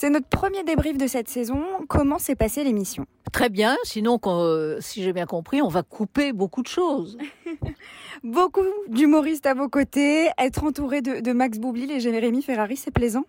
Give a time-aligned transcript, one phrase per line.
[0.00, 1.62] C'est notre premier débrief de cette saison.
[1.86, 3.04] Comment s'est passée l'émission?
[3.32, 7.18] Très bien, sinon, euh, si j'ai bien compris, on va couper beaucoup de choses.
[8.24, 12.90] Beaucoup d'humoristes à vos côtés, être entouré de, de Max Boublil et Jérémy Ferrari, c'est
[12.90, 13.26] plaisant?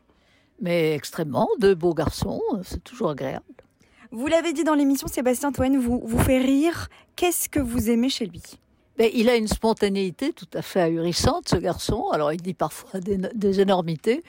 [0.61, 3.43] Mais extrêmement, de beaux garçons, c'est toujours agréable.
[4.11, 6.87] Vous l'avez dit dans l'émission, Sébastien Toen vous, vous fait rire.
[7.17, 8.43] Qu'est-ce que vous aimez chez lui?
[8.97, 12.11] Mais il a une spontanéité tout à fait ahurissante, ce garçon.
[12.13, 14.23] Alors, il dit parfois des, des énormités,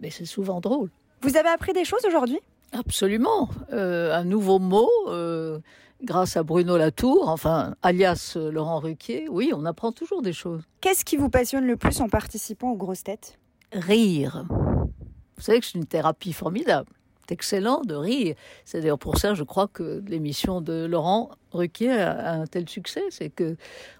[0.00, 0.88] mais c'est souvent drôle.
[1.22, 2.40] Vous avez appris des choses aujourd'hui?
[2.72, 3.48] Absolument.
[3.72, 5.60] Euh, un nouveau mot, euh,
[6.02, 9.28] grâce à Bruno Latour, enfin, alias euh, Laurent Ruquier.
[9.30, 10.62] Oui, on apprend toujours des choses.
[10.80, 13.38] Qu'est-ce qui vous passionne le plus en participant aux grosses têtes?
[13.72, 14.44] Rire.
[14.48, 16.90] Vous savez que c'est une thérapie formidable.
[17.28, 18.34] C'est excellent de rire.
[18.64, 23.04] C'est d'ailleurs pour ça, je crois, que l'émission de Laurent Ruquier a un tel succès.
[23.10, 23.56] C'est que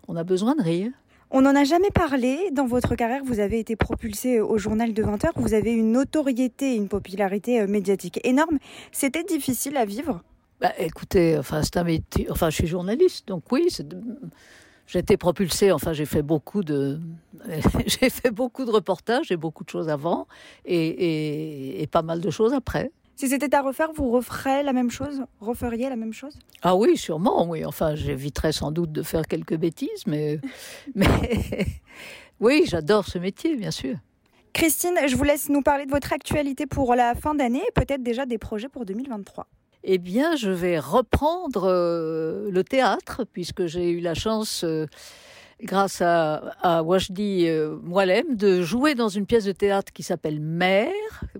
[0.08, 0.90] on a besoin de rire.
[1.34, 2.50] On n'en a jamais parlé.
[2.52, 5.32] Dans votre carrière, vous avez été propulsé au journal de 20 heures.
[5.36, 8.58] Vous avez une notoriété, une popularité euh, médiatique énorme.
[8.92, 10.22] C'était difficile à vivre?
[10.60, 12.30] Bah, Écoutez, enfin, c'est un métier.
[12.30, 13.66] Enfin, je suis journaliste, donc oui,
[14.86, 15.72] j'ai été propulsée.
[15.72, 17.00] Enfin, j'ai fait beaucoup de,
[17.86, 20.26] j'ai fait beaucoup de reportages et beaucoup de choses avant,
[20.66, 22.90] et, et, et pas mal de choses après.
[23.22, 25.22] Si c'était à refaire, vous referiez la même chose?
[25.38, 26.36] Referiez la même chose?
[26.60, 27.64] Ah oui, sûrement, oui.
[27.64, 30.40] Enfin, j'éviterais sans doute de faire quelques bêtises, mais,
[30.96, 31.06] mais
[32.40, 33.94] oui, j'adore ce métier, bien sûr.
[34.52, 38.02] Christine, je vous laisse nous parler de votre actualité pour la fin d'année et peut-être
[38.02, 39.46] déjà des projets pour 2023.
[39.84, 44.64] Eh bien, je vais reprendre euh, le théâtre, puisque j'ai eu la chance...
[44.64, 44.88] Euh,
[45.62, 50.40] grâce à, à Wajdi euh, Moualem, de jouer dans une pièce de théâtre qui s'appelle
[50.40, 50.90] Mère,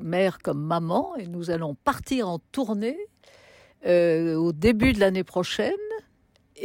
[0.00, 2.98] Mère comme maman, et nous allons partir en tournée
[3.86, 5.72] euh, au début de l'année prochaine.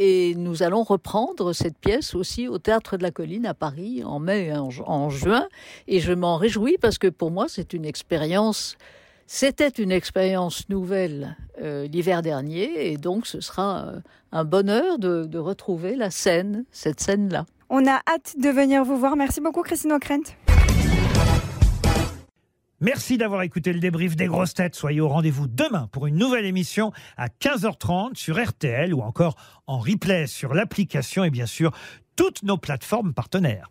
[0.00, 4.20] Et nous allons reprendre cette pièce aussi au Théâtre de la Colline à Paris en
[4.20, 5.48] mai et en juin.
[5.88, 8.76] Et je m'en réjouis parce que pour moi, c'est une expérience
[9.30, 14.00] c'était une expérience nouvelle euh, l'hiver dernier et donc ce sera euh,
[14.32, 17.44] un bonheur de, de, retrouver la scène, cette scène-là.
[17.68, 19.16] On a hâte de venir vous voir.
[19.16, 20.34] Merci beaucoup Christine O'Krent.
[22.80, 24.74] Merci d'avoir écouté le débrief des grosses têtes.
[24.74, 29.78] Soyez au rendez-vous demain pour une nouvelle émission à 15h30 sur RTL ou encore en
[29.78, 31.72] replay sur l'application et bien sûr
[32.16, 33.68] toutes nos plateformes partenaires.